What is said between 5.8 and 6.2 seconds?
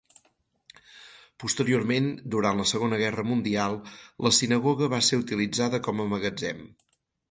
com a